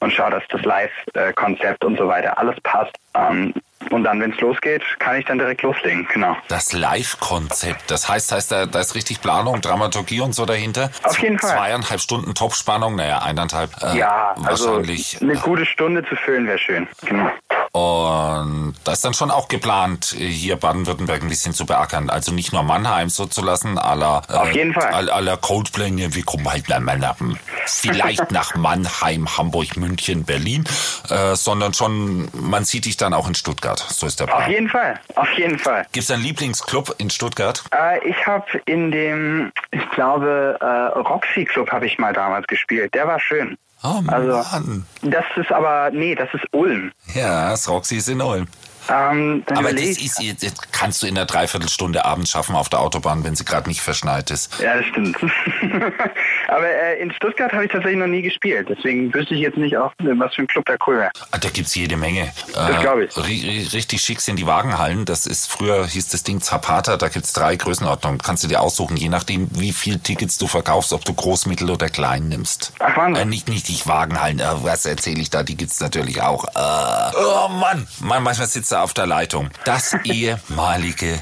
[0.00, 2.92] und schaue, dass das Live-Konzept und so weiter alles passt.
[3.14, 3.52] Ähm,
[3.90, 6.06] und dann, wenn es losgeht, kann ich dann direkt loslegen.
[6.12, 6.36] Genau.
[6.48, 10.90] Das Live-Konzept, das heißt, heißt da, da ist richtig Planung, Dramaturgie und so dahinter.
[11.02, 11.50] Auf jeden Fall.
[11.50, 13.70] Zweieinhalb Stunden Top-Spannung, naja, eineinhalb.
[13.82, 15.20] Äh, Ja, also wahrscheinlich.
[15.20, 16.86] eine gute Stunde zu füllen wäre schön.
[17.04, 17.30] Genau.
[17.74, 22.10] Und da ist dann schon auch geplant, hier Baden-Württemberg ein bisschen zu beackern.
[22.10, 25.04] Also nicht nur Mannheim so zu lassen, la, äh, Auf jeden Fall.
[25.06, 27.16] la Coldplay, wir kommen halt nach, nach,
[27.64, 30.64] vielleicht nach Mannheim, Hamburg, München, Berlin,
[31.08, 33.78] äh, sondern schon, man sieht dich dann auch in Stuttgart.
[33.78, 34.50] So ist der Auf Plan.
[34.50, 35.86] jeden Fall, auf jeden Fall.
[35.92, 37.64] Gibt es einen Lieblingsclub in Stuttgart?
[37.74, 42.92] Äh, ich habe in dem, ich glaube, äh, Roxy Club habe ich mal damals gespielt.
[42.92, 43.56] Der war schön.
[43.84, 44.86] Oh Also- Mann.
[45.02, 46.92] Das ist aber, nee, das ist Ulm.
[47.14, 48.46] Ja, das Roxy ist in Ulm.
[48.88, 52.80] Ähm, Aber das, ich- ist, das kannst du in einer Dreiviertelstunde abends schaffen auf der
[52.80, 54.58] Autobahn, wenn sie gerade nicht verschneit ist.
[54.60, 55.16] Ja, das stimmt.
[56.48, 58.68] aber äh, in Stuttgart habe ich tatsächlich noch nie gespielt.
[58.68, 61.10] Deswegen wüsste ich jetzt nicht auch, was für ein Club da cool wäre.
[61.30, 62.32] Ah, Da gibt's jede Menge.
[62.54, 63.10] Das glaub ich.
[63.12, 65.04] ri- ri- Richtig schick sind die Wagenhallen.
[65.04, 66.96] Das ist früher hieß das Ding Zapata.
[66.96, 68.20] Da gibt's drei Größenordnungen.
[68.20, 71.70] Kannst du dir aussuchen, je nachdem, wie viel Tickets du verkaufst, ob du groß, mittel
[71.70, 72.72] oder klein nimmst.
[72.78, 73.22] Ach, Wahnsinn.
[73.22, 74.38] Äh, nicht nicht die Wagenhallen.
[74.40, 75.42] Äh, was erzähle ich da?
[75.42, 76.44] Die gibt's natürlich auch.
[76.44, 79.50] Äh, oh Mann, man manchmal sitzt er auf der Leitung.
[79.64, 81.20] Das ehemalige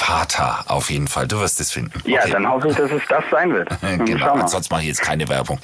[0.00, 1.28] Zapata auf jeden Fall.
[1.28, 2.00] Du wirst es finden.
[2.08, 2.30] Ja, Okay.
[2.32, 3.68] dann hoffe ich, dass es das sein wird.
[4.06, 5.60] Genau, sonst mache ich jetzt keine Werbung.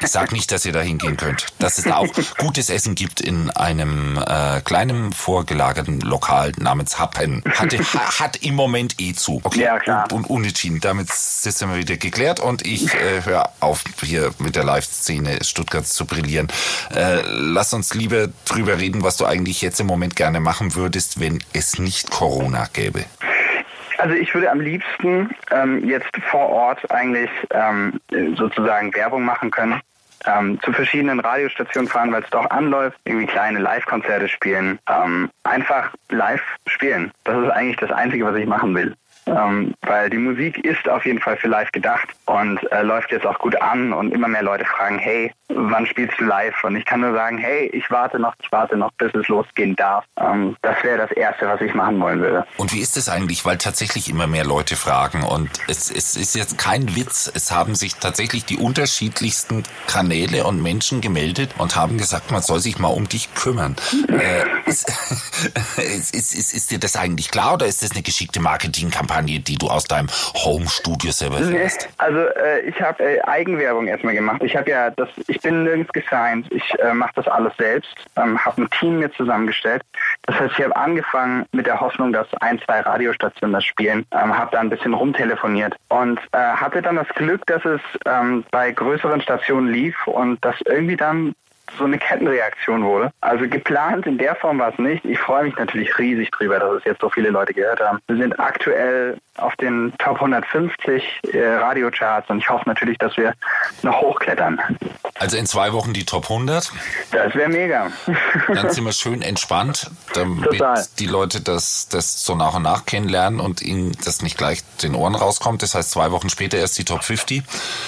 [0.00, 1.46] Ich sag nicht, dass ihr da hingehen könnt.
[1.58, 7.42] Dass es da auch gutes Essen gibt in einem äh, kleinen vorgelagerten Lokal namens Happen.
[7.54, 9.40] Hatte, ha, hat im Moment eh zu.
[9.44, 9.60] Okay.
[9.62, 10.04] Ja, klar.
[10.12, 10.80] Und, und unentschieden.
[10.80, 15.92] Damit sind wir wieder geklärt und ich äh, höre auf, hier mit der Live-Szene Stuttgarts
[15.92, 16.48] zu brillieren.
[16.94, 21.20] Äh, lass uns lieber drüber reden, was du eigentlich jetzt im Moment gerne machen würdest,
[21.20, 23.04] wenn es nicht Corona gäbe.
[23.98, 28.00] Also ich würde am liebsten ähm, jetzt vor Ort eigentlich ähm,
[28.36, 29.80] sozusagen Werbung machen können
[30.26, 35.92] ähm, zu verschiedenen Radiostationen fahren, weil es doch anläuft, irgendwie kleine Live-Konzerte spielen, ähm, einfach
[36.10, 37.12] live spielen.
[37.24, 38.94] Das ist eigentlich das Einzige, was ich machen will.
[39.26, 43.26] Ähm, weil die Musik ist auf jeden Fall für live gedacht und äh, läuft jetzt
[43.26, 46.54] auch gut an und immer mehr Leute fragen, hey, wann spielst du live?
[46.62, 49.74] Und ich kann nur sagen, hey, ich warte noch, ich warte noch, bis es losgehen
[49.74, 50.04] darf.
[50.20, 52.46] Ähm, das wäre das Erste, was ich machen wollen würde.
[52.56, 53.44] Und wie ist es eigentlich?
[53.44, 57.30] Weil tatsächlich immer mehr Leute fragen und es, es ist jetzt kein Witz.
[57.34, 62.60] Es haben sich tatsächlich die unterschiedlichsten Kanäle und Menschen gemeldet und haben gesagt, man soll
[62.60, 63.76] sich mal um dich kümmern.
[64.08, 64.88] äh, ist,
[65.78, 69.68] ist, ist, ist, dir das eigentlich klar oder ist das eine geschickte Marketingkampagne, die du
[69.68, 70.08] aus deinem
[70.44, 71.88] Home-Studio selber fährst?
[71.98, 74.42] Also äh, ich habe äh, Eigenwerbung erstmal gemacht.
[74.42, 76.46] Ich habe ja das, ich bin nirgends gesigned.
[76.50, 77.94] Ich äh, mache das alles selbst.
[78.16, 79.82] Ähm, habe ein Team mir zusammengestellt.
[80.22, 84.04] Das heißt, ich habe angefangen mit der Hoffnung, dass ein, zwei Radiostationen das spielen.
[84.12, 88.44] Ähm, habe da ein bisschen rumtelefoniert und äh, hatte dann das Glück, dass es ähm,
[88.50, 91.34] bei größeren Stationen lief und das irgendwie dann
[91.78, 93.12] so eine Kettenreaktion wurde.
[93.20, 95.04] Also geplant in der Form war es nicht.
[95.04, 97.98] Ich freue mich natürlich riesig drüber, dass es jetzt so viele Leute gehört haben.
[98.06, 103.34] Wir sind aktuell auf den Top 150 äh, Radiocharts und ich hoffe natürlich, dass wir
[103.82, 104.60] noch hochklettern.
[105.18, 106.72] Also in zwei Wochen die Top 100.
[107.10, 107.90] Das wäre mega.
[108.48, 110.84] Dann sind wir schön entspannt, damit Total.
[110.98, 114.94] die Leute das, das so nach und nach kennenlernen und ihnen das nicht gleich den
[114.94, 115.62] Ohren rauskommt.
[115.62, 117.42] Das heißt, zwei Wochen später erst die Top 50.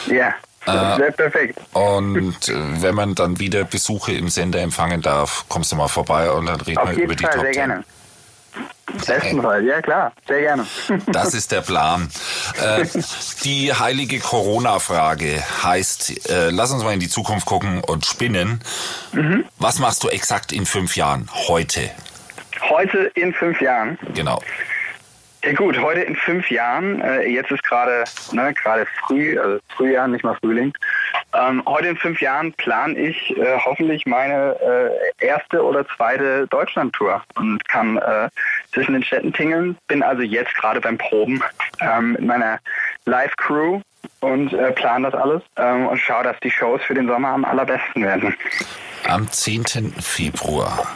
[0.06, 0.34] Ja,
[0.74, 1.58] das wäre perfekt.
[1.72, 6.30] Und äh, wenn man dann wieder Besuche im Sender empfangen darf, kommst du mal vorbei
[6.30, 7.60] und dann reden Auf wir über die Fall, Top sehr 10.
[7.60, 7.84] gerne.
[9.06, 10.66] Bestenfalls, ja klar, sehr gerne.
[11.06, 12.08] Das ist der Plan.
[12.60, 12.86] Äh,
[13.44, 18.60] die heilige Corona-Frage heißt, äh, lass uns mal in die Zukunft gucken und spinnen.
[19.12, 19.44] Mhm.
[19.58, 21.28] Was machst du exakt in fünf Jahren?
[21.48, 21.90] Heute.
[22.68, 23.98] Heute in fünf Jahren.
[24.14, 24.40] Genau.
[25.48, 30.06] Ja gut, heute in fünf Jahren, äh, jetzt ist gerade ne, gerade früh, also Frühjahr,
[30.06, 30.74] nicht mal Frühling.
[31.32, 37.22] Ähm, heute in fünf Jahren plane ich äh, hoffentlich meine äh, erste oder zweite Deutschland-Tour
[37.36, 38.28] und kann äh,
[38.74, 39.78] zwischen den Städten tingeln.
[39.86, 41.42] Bin also jetzt gerade beim Proben
[41.80, 42.58] ähm, mit meiner
[43.06, 43.80] Live-Crew
[44.20, 47.46] und äh, plan das alles ähm, und schaue, dass die Shows für den Sommer am
[47.46, 48.36] allerbesten werden.
[49.06, 49.94] Am 10.
[49.98, 50.86] Februar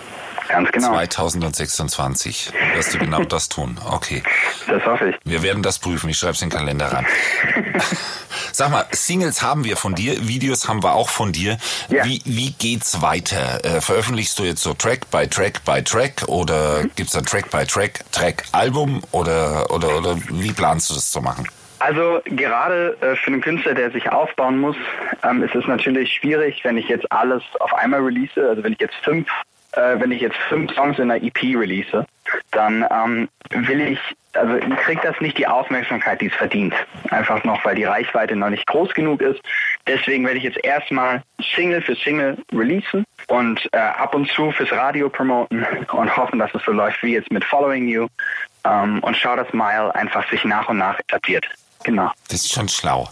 [0.49, 0.89] Ganz genau.
[0.89, 3.79] 2026 wirst du genau das tun.
[3.89, 4.23] Okay.
[4.67, 5.17] Das hoffe ich.
[5.25, 6.09] Wir werden das prüfen.
[6.11, 7.07] Ich schreibe es in den Kalender ran.
[8.53, 11.59] Sag mal, Singles haben wir von dir, Videos haben wir auch von dir.
[11.89, 12.05] Ja.
[12.05, 13.65] Wie, wie geht's weiter?
[13.65, 17.65] Äh, veröffentlichst du jetzt so Track by Track by Track oder gibt's dann Track by
[17.65, 21.49] Track, Track Album oder, oder, oder wie planst du das zu machen?
[21.79, 24.77] Also gerade äh, für einen Künstler, der sich aufbauen muss,
[25.25, 28.31] ähm, ist es natürlich schwierig, wenn ich jetzt alles auf einmal release.
[28.37, 29.27] Also wenn ich jetzt fünf,
[29.73, 32.07] äh, wenn ich jetzt fünf Songs in einer EP release,
[32.51, 33.99] dann ähm, will ich,
[34.35, 36.75] also kriegt das nicht die Aufmerksamkeit, die es verdient.
[37.11, 39.41] Einfach noch, weil die Reichweite noch nicht groß genug ist.
[39.87, 41.23] Deswegen werde ich jetzt erstmal
[41.55, 46.55] Single für Single releasen und äh, ab und zu fürs Radio promoten und hoffen, dass
[46.55, 48.07] es so läuft wie jetzt mit Following You
[48.65, 51.47] ähm, und schau, dass Mile einfach sich nach und nach etabliert.
[51.85, 52.11] Genau.
[52.29, 53.09] Das ist schon schlau.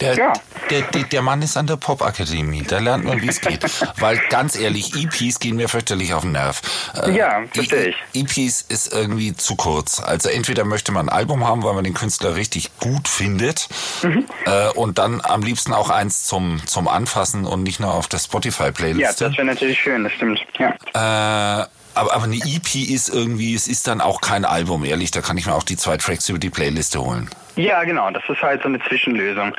[0.00, 0.32] Der, Ja.
[0.70, 2.62] der, der, der Mann ist an der Popakademie.
[2.62, 3.64] Da lernt man, wie es geht.
[3.98, 6.62] Weil ganz ehrlich, EPs gehen mir fürchterlich auf den Nerv.
[6.94, 7.96] Äh, Ja, verstehe ich.
[8.14, 10.00] EPs ist irgendwie zu kurz.
[10.00, 13.68] Also entweder möchte man ein Album haben, weil man den Künstler richtig gut findet
[14.02, 14.24] Mhm.
[14.46, 18.18] äh, und dann am liebsten auch eins zum, zum Anfassen und nicht nur auf der
[18.20, 19.20] Ja, Spotify-Playlist.
[19.20, 20.40] das wäre natürlich schön, das stimmt.
[20.58, 20.70] Ja.
[20.94, 25.10] Äh, aber, aber eine EP ist irgendwie, es ist dann auch kein Album, ehrlich.
[25.10, 27.28] Da kann ich mir auch die zwei Tracks über die Playliste holen.
[27.56, 28.08] Ja, genau.
[28.12, 29.54] Das ist halt so eine Zwischenlösung.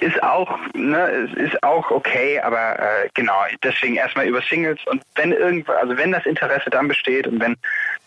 [0.00, 3.38] Ist auch, ne, ist auch okay, aber äh, genau.
[3.62, 7.56] Deswegen erstmal über Singles und wenn irgendwo, also wenn das Interesse dann besteht und wenn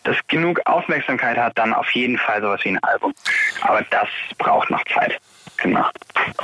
[0.04, 3.14] das genug Aufmerksamkeit hat, dann auf jeden Fall sowas wie ein Album.
[3.60, 5.20] Aber das braucht noch Zeit.
[5.58, 5.84] Genau.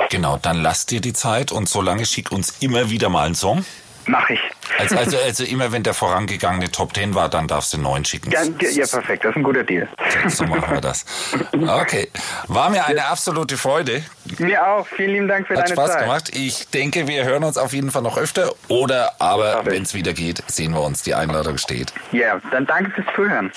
[0.09, 3.65] Genau, dann lass dir die Zeit und solange schick uns immer wieder mal einen Song.
[4.09, 4.39] Mach ich.
[4.79, 8.05] Also, also, also immer wenn der vorangegangene Top 10 war, dann darfst du einen neuen
[8.05, 8.31] schicken.
[8.31, 9.23] Ja, ja, perfekt.
[9.23, 9.87] Das ist ein guter Deal.
[10.27, 11.05] So machen wir das.
[11.53, 12.09] Okay.
[12.47, 14.03] War mir eine absolute Freude.
[14.39, 14.87] Mir auch.
[14.87, 16.01] Vielen lieben Dank für Hat deine Spaß Zeit.
[16.01, 16.35] gemacht.
[16.35, 18.51] Ich denke, wir hören uns auf jeden Fall noch öfter.
[18.67, 21.03] Oder aber, wenn es wieder geht, sehen wir uns.
[21.03, 21.93] Die Einladung steht.
[22.11, 23.51] Ja, dann danke fürs Zuhören.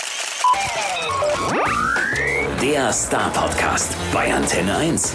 [2.61, 5.15] Der Star Podcast bei Antenne 1.